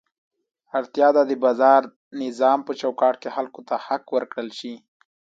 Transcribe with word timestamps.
اړتیا 0.77 1.07
ده 1.15 1.21
د 1.29 1.33
بازار 1.43 1.81
نظام 2.23 2.59
په 2.67 2.73
چوکاټ 2.81 3.15
کې 3.21 3.29
خلکو 3.35 3.61
ته 3.67 3.75
حق 3.87 4.05
ورکړل 4.15 4.49
شي. 4.59 4.73